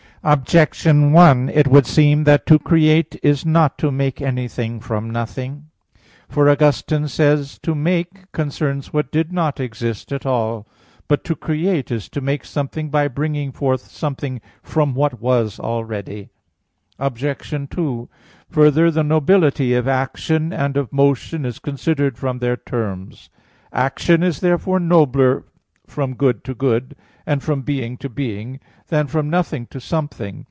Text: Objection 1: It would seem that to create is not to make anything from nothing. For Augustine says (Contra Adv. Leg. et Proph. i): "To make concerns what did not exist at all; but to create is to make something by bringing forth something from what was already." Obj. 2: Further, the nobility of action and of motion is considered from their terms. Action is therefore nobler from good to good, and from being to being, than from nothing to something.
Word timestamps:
Objection 0.23 1.11
1: 1.13 1.49
It 1.49 1.67
would 1.67 1.87
seem 1.87 2.25
that 2.25 2.45
to 2.45 2.59
create 2.59 3.19
is 3.23 3.43
not 3.43 3.75
to 3.79 3.91
make 3.91 4.21
anything 4.21 4.79
from 4.79 5.09
nothing. 5.09 5.63
For 6.29 6.47
Augustine 6.47 7.07
says 7.07 7.57
(Contra 7.57 7.57
Adv. 7.57 7.57
Leg. 7.57 7.57
et 7.57 7.61
Proph. 7.61 7.71
i): 7.71 7.71
"To 7.71 7.75
make 8.23 8.31
concerns 8.31 8.93
what 8.93 9.11
did 9.11 9.33
not 9.33 9.59
exist 9.59 10.11
at 10.11 10.23
all; 10.27 10.67
but 11.07 11.23
to 11.23 11.35
create 11.35 11.89
is 11.89 12.07
to 12.09 12.21
make 12.21 12.45
something 12.45 12.91
by 12.91 13.07
bringing 13.07 13.51
forth 13.51 13.87
something 13.89 14.39
from 14.61 14.93
what 14.93 15.19
was 15.19 15.59
already." 15.59 16.29
Obj. 16.99 17.49
2: 17.71 18.07
Further, 18.47 18.91
the 18.91 19.03
nobility 19.03 19.73
of 19.73 19.87
action 19.87 20.53
and 20.53 20.77
of 20.77 20.93
motion 20.93 21.45
is 21.45 21.57
considered 21.57 22.15
from 22.19 22.37
their 22.37 22.57
terms. 22.57 23.31
Action 23.73 24.21
is 24.21 24.39
therefore 24.39 24.79
nobler 24.79 25.45
from 25.87 26.13
good 26.15 26.43
to 26.43 26.53
good, 26.53 26.95
and 27.25 27.43
from 27.43 27.61
being 27.61 27.97
to 27.97 28.07
being, 28.09 28.59
than 28.87 29.05
from 29.05 29.29
nothing 29.29 29.65
to 29.67 29.79
something. 29.79 30.39